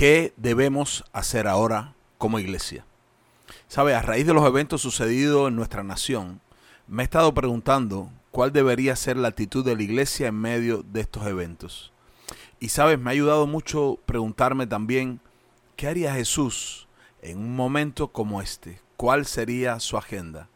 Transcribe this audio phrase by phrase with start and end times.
[0.00, 2.86] ¿Qué debemos hacer ahora como iglesia?
[3.68, 6.40] Sabe, a raíz de los eventos sucedidos en nuestra nación,
[6.86, 11.02] me he estado preguntando cuál debería ser la actitud de la iglesia en medio de
[11.02, 11.92] estos eventos.
[12.60, 15.20] Y sabes, me ha ayudado mucho preguntarme también,
[15.76, 16.88] ¿qué haría Jesús
[17.20, 18.80] en un momento como este?
[18.96, 20.48] ¿Cuál sería su agenda?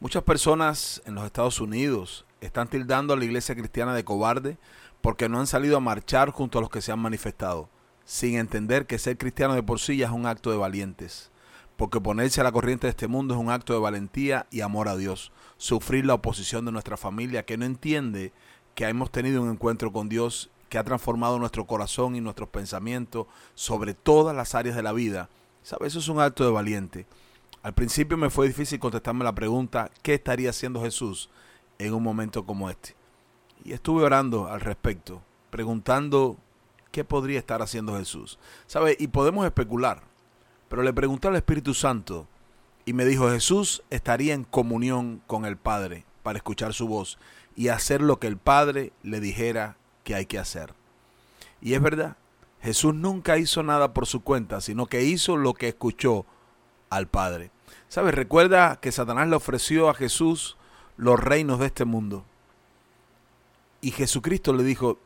[0.00, 4.56] Muchas personas en los Estados Unidos están tildando a la iglesia cristiana de cobarde
[5.02, 7.68] porque no han salido a marchar junto a los que se han manifestado
[8.08, 11.30] sin entender que ser cristiano de por sí ya es un acto de valientes,
[11.76, 14.88] porque ponerse a la corriente de este mundo es un acto de valentía y amor
[14.88, 18.32] a Dios, sufrir la oposición de nuestra familia que no entiende
[18.74, 23.26] que hemos tenido un encuentro con Dios que ha transformado nuestro corazón y nuestros pensamientos
[23.54, 25.28] sobre todas las áreas de la vida.
[25.62, 25.88] ¿Sabes?
[25.88, 27.06] Eso es un acto de valiente.
[27.62, 31.28] Al principio me fue difícil contestarme la pregunta, ¿qué estaría haciendo Jesús
[31.78, 32.96] en un momento como este?
[33.64, 36.38] Y estuve orando al respecto, preguntando
[36.90, 38.38] ¿qué podría estar haciendo Jesús?
[38.66, 38.96] ¿Sabe?
[38.98, 40.02] Y podemos especular,
[40.68, 42.26] pero le pregunté al Espíritu Santo
[42.84, 47.18] y me dijo, Jesús estaría en comunión con el Padre para escuchar su voz
[47.54, 50.74] y hacer lo que el Padre le dijera que hay que hacer.
[51.60, 52.16] Y es verdad,
[52.62, 56.24] Jesús nunca hizo nada por su cuenta, sino que hizo lo que escuchó
[56.90, 57.50] al Padre.
[57.88, 58.14] ¿Sabes?
[58.14, 60.56] Recuerda que Satanás le ofreció a Jesús
[60.96, 62.24] los reinos de este mundo.
[63.80, 64.98] Y Jesucristo le dijo,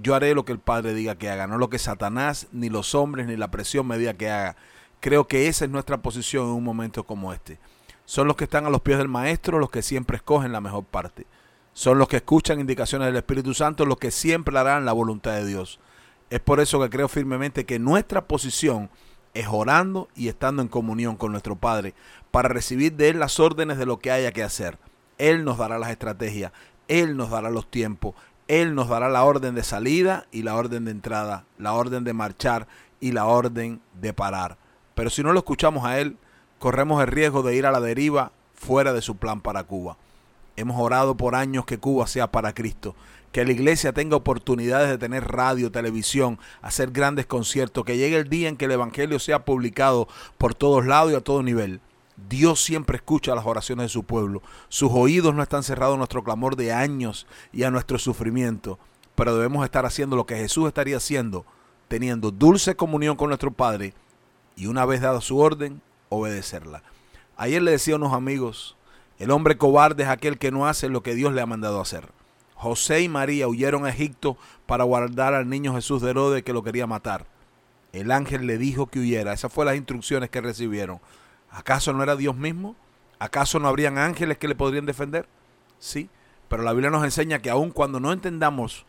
[0.00, 2.94] yo haré lo que el Padre diga que haga, no lo que Satanás, ni los
[2.94, 4.56] hombres, ni la presión me diga que haga.
[5.00, 7.58] Creo que esa es nuestra posición en un momento como este.
[8.04, 10.84] Son los que están a los pies del Maestro los que siempre escogen la mejor
[10.84, 11.26] parte.
[11.72, 15.46] Son los que escuchan indicaciones del Espíritu Santo los que siempre harán la voluntad de
[15.46, 15.80] Dios.
[16.30, 18.90] Es por eso que creo firmemente que nuestra posición
[19.34, 21.94] es orando y estando en comunión con nuestro Padre
[22.30, 24.78] para recibir de Él las órdenes de lo que haya que hacer.
[25.18, 26.52] Él nos dará las estrategias,
[26.88, 28.14] Él nos dará los tiempos,
[28.48, 32.12] él nos dará la orden de salida y la orden de entrada, la orden de
[32.12, 32.68] marchar
[33.00, 34.56] y la orden de parar.
[34.94, 36.16] Pero si no lo escuchamos a Él,
[36.58, 39.96] corremos el riesgo de ir a la deriva fuera de su plan para Cuba.
[40.56, 42.94] Hemos orado por años que Cuba sea para Cristo,
[43.32, 48.30] que la iglesia tenga oportunidades de tener radio, televisión, hacer grandes conciertos, que llegue el
[48.30, 51.80] día en que el Evangelio sea publicado por todos lados y a todo nivel.
[52.16, 54.42] Dios siempre escucha las oraciones de su pueblo.
[54.68, 58.78] Sus oídos no están cerrados a nuestro clamor de años y a nuestro sufrimiento,
[59.14, 61.44] pero debemos estar haciendo lo que Jesús estaría haciendo,
[61.88, 63.94] teniendo dulce comunión con nuestro Padre
[64.56, 66.82] y una vez dada su orden, obedecerla.
[67.36, 68.76] Ayer le decía a unos amigos,
[69.18, 72.08] el hombre cobarde es aquel que no hace lo que Dios le ha mandado hacer.
[72.54, 76.62] José y María huyeron a Egipto para guardar al niño Jesús de Herodes que lo
[76.62, 77.26] quería matar.
[77.92, 79.34] El ángel le dijo que huyera.
[79.34, 81.00] Esas fueron las instrucciones que recibieron.
[81.50, 82.76] ¿Acaso no era Dios mismo?
[83.18, 85.28] ¿Acaso no habrían ángeles que le podrían defender?
[85.78, 86.10] Sí,
[86.48, 88.86] pero la Biblia nos enseña que aun cuando no entendamos,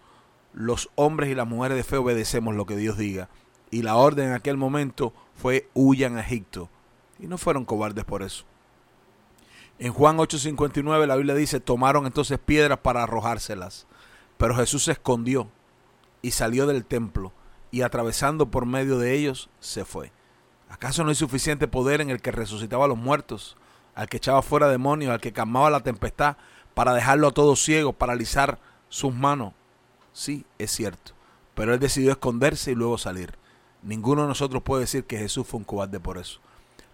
[0.54, 3.30] los hombres y las mujeres de fe obedecemos lo que Dios diga.
[3.70, 6.70] Y la orden en aquel momento fue huyan a Egipto.
[7.20, 8.46] Y no fueron cobardes por eso.
[9.80, 13.86] En Juan 8:59 la Biblia dice, tomaron entonces piedras para arrojárselas.
[14.38, 15.50] Pero Jesús se escondió
[16.22, 17.34] y salió del templo
[17.72, 20.12] y atravesando por medio de ellos se fue.
[20.70, 23.58] ¿Acaso no hay suficiente poder en el que resucitaba a los muertos,
[23.96, 26.38] al que echaba fuera demonios, al que calmaba la tempestad,
[26.74, 29.54] para dejarlo a todo ciego, paralizar sus manos?
[30.14, 31.14] Sí, es cierto,
[31.56, 33.36] pero él decidió esconderse y luego salir.
[33.82, 36.40] Ninguno de nosotros puede decir que Jesús fue un cobarde por eso.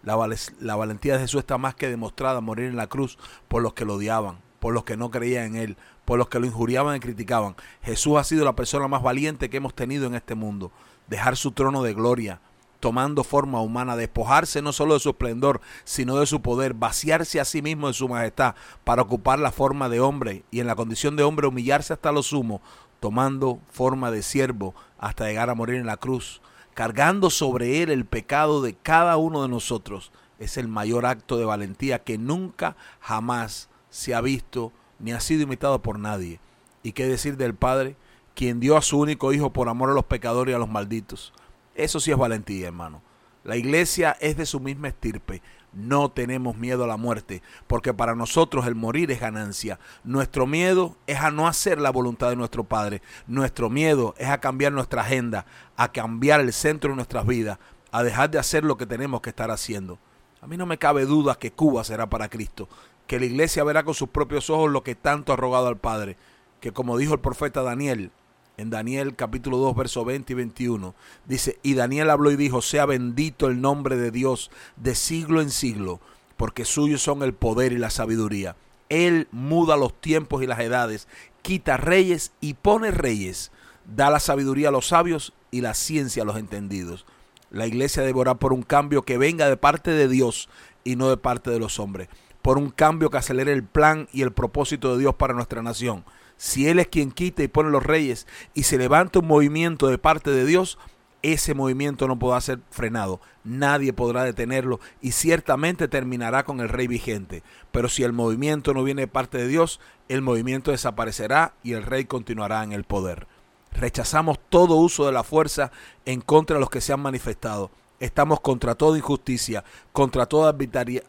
[0.04, 0.18] La,
[0.60, 3.18] la valentía de Jesús está más que demostrada morir en la cruz
[3.48, 6.40] por los que lo odiaban, por los que no creían en él, por los que
[6.40, 7.56] lo injuriaban y criticaban.
[7.82, 10.72] Jesús ha sido la persona más valiente que hemos tenido en este mundo.
[11.08, 12.42] Dejar su trono de gloria,
[12.84, 17.46] tomando forma humana, despojarse no solo de su esplendor, sino de su poder, vaciarse a
[17.46, 21.16] sí mismo de su majestad para ocupar la forma de hombre y en la condición
[21.16, 22.62] de hombre humillarse hasta lo sumo,
[23.00, 26.42] tomando forma de siervo hasta llegar a morir en la cruz,
[26.74, 30.12] cargando sobre él el pecado de cada uno de nosotros.
[30.38, 35.44] Es el mayor acto de valentía que nunca jamás se ha visto ni ha sido
[35.44, 36.42] imitado por nadie.
[36.84, 37.96] ¿Y qué decir del Padre,
[38.36, 41.32] quien dio a su único Hijo por amor a los pecadores y a los malditos?
[41.76, 43.02] Eso sí es valentía, hermano.
[43.44, 45.42] La iglesia es de su misma estirpe.
[45.74, 49.80] No tenemos miedo a la muerte, porque para nosotros el morir es ganancia.
[50.04, 53.02] Nuestro miedo es a no hacer la voluntad de nuestro Padre.
[53.28, 57.58] Nuestro miedo es a cambiar nuestra agenda, a cambiar el centro de nuestras vidas,
[57.92, 59.98] a dejar de hacer lo que tenemos que estar haciendo.
[60.42, 62.70] A mí no me cabe duda que Cuba será para Cristo,
[63.08, 66.18] que la iglesia verá con sus propios ojos lo que tanto ha rogado al Padre,
[66.60, 68.12] que como dijo el profeta Daniel,
[68.58, 70.96] en Daniel capítulo 2, verso 20 y 21.
[71.26, 75.50] Dice, y Daniel habló y dijo, sea bendito el nombre de Dios de siglo en
[75.50, 76.00] siglo,
[76.38, 78.56] porque suyos son el poder y la sabiduría.
[78.90, 81.08] Él muda los tiempos y las edades,
[81.42, 83.52] quita reyes y pone reyes,
[83.86, 87.06] da la sabiduría a los sabios y la ciencia a los entendidos.
[87.50, 90.50] La iglesia debe orar por un cambio que venga de parte de Dios
[90.84, 92.10] y no de parte de los hombres.
[92.42, 96.04] Por un cambio que acelere el plan y el propósito de Dios para nuestra nación.
[96.44, 99.98] Si Él es quien quita y pone los reyes y se levanta un movimiento de
[99.98, 100.78] parte de Dios,
[101.22, 106.88] ese movimiento no podrá ser frenado, nadie podrá detenerlo y ciertamente terminará con el rey
[106.88, 107.44] vigente.
[107.72, 109.80] Pero si el movimiento no viene de parte de Dios,
[110.10, 113.26] el movimiento desaparecerá y el rey continuará en el poder.
[113.72, 115.72] Rechazamos todo uso de la fuerza
[116.06, 117.72] en contra de los que se han manifestado.
[118.02, 119.64] Estamos contra toda injusticia,
[119.94, 120.54] contra toda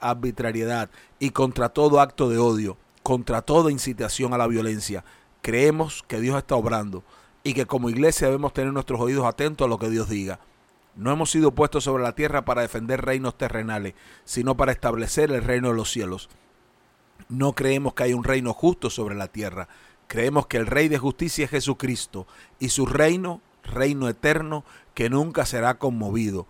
[0.00, 5.04] arbitrariedad y contra todo acto de odio, contra toda incitación a la violencia.
[5.44, 7.04] Creemos que Dios está obrando
[7.42, 10.40] y que como iglesia debemos tener nuestros oídos atentos a lo que Dios diga.
[10.96, 13.92] No hemos sido puestos sobre la tierra para defender reinos terrenales,
[14.24, 16.30] sino para establecer el reino de los cielos.
[17.28, 19.68] No creemos que hay un reino justo sobre la tierra.
[20.06, 22.26] Creemos que el Rey de justicia es Jesucristo
[22.58, 24.64] y su reino, reino eterno,
[24.94, 26.46] que nunca será conmovido.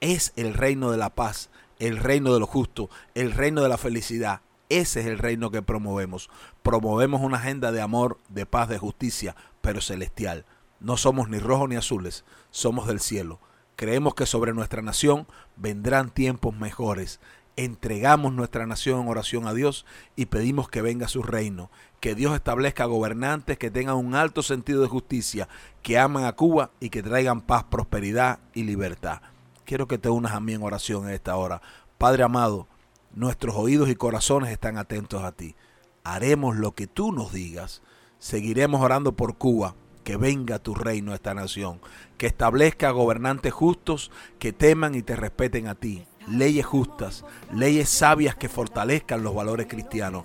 [0.00, 3.78] Es el reino de la paz, el reino de lo justo, el reino de la
[3.78, 4.40] felicidad.
[4.68, 6.28] Ese es el reino que promovemos.
[6.62, 10.44] Promovemos una agenda de amor, de paz, de justicia, pero celestial.
[10.80, 13.40] No somos ni rojos ni azules, somos del cielo.
[13.76, 15.26] Creemos que sobre nuestra nación
[15.56, 17.20] vendrán tiempos mejores.
[17.56, 22.34] Entregamos nuestra nación en oración a Dios y pedimos que venga su reino, que Dios
[22.34, 25.48] establezca gobernantes que tengan un alto sentido de justicia,
[25.82, 29.22] que aman a Cuba y que traigan paz, prosperidad y libertad.
[29.64, 31.60] Quiero que te unas a mí en oración en esta hora.
[31.98, 32.68] Padre amado,
[33.14, 35.56] nuestros oídos y corazones están atentos a ti.
[36.04, 37.82] Haremos lo que tú nos digas.
[38.18, 39.74] Seguiremos orando por Cuba,
[40.04, 41.80] que venga tu reino a esta nación,
[42.16, 48.34] que establezca gobernantes justos que teman y te respeten a ti, leyes justas, leyes sabias
[48.34, 50.24] que fortalezcan los valores cristianos,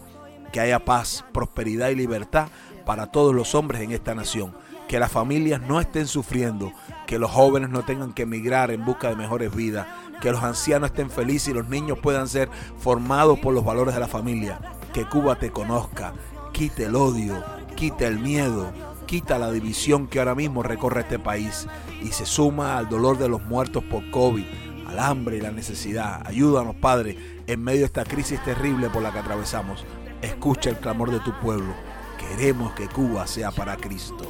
[0.54, 2.48] que haya paz, prosperidad y libertad
[2.86, 4.56] para todos los hombres en esta nación,
[4.94, 6.72] que las familias no estén sufriendo,
[7.08, 9.88] que los jóvenes no tengan que emigrar en busca de mejores vidas,
[10.22, 12.48] que los ancianos estén felices y los niños puedan ser
[12.78, 14.60] formados por los valores de la familia,
[14.94, 16.14] que Cuba te conozca,
[16.52, 17.44] quite el odio,
[17.76, 18.72] quita el miedo,
[19.08, 21.66] quita la división que ahora mismo recorre este país
[22.04, 24.46] y se suma al dolor de los muertos por COVID,
[24.86, 26.22] al hambre y la necesidad.
[26.24, 29.86] Ayúdanos, Padre, en medio de esta crisis terrible por la que atravesamos.
[30.22, 31.74] Escucha el clamor de tu pueblo.
[32.20, 34.28] Queremos que Cuba sea para Cristo.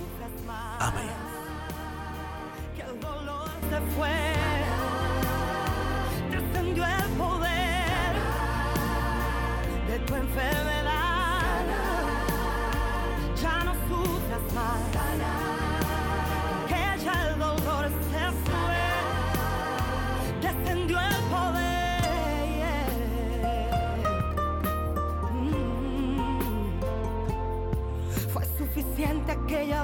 [0.83, 1.23] Amén.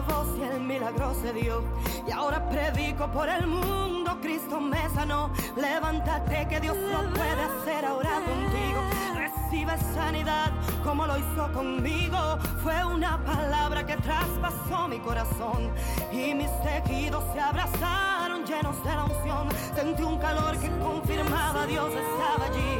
[0.01, 1.63] Voz y el milagro se dio.
[2.07, 5.31] Y ahora predico por el mundo, Cristo me sanó.
[5.55, 8.81] Levántate que Dios lo puede hacer ahora contigo.
[9.15, 10.51] Recibe sanidad
[10.83, 12.37] como lo hizo conmigo.
[12.63, 15.71] Fue una palabra que traspasó mi corazón.
[16.11, 19.49] Y mis tejidos se abrazaron llenos de la unción.
[19.75, 22.79] Sentí un calor que confirmaba Dios estaba allí.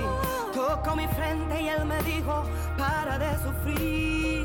[0.54, 2.44] Tocó mi frente y él me dijo,
[2.77, 4.38] para de sufrir.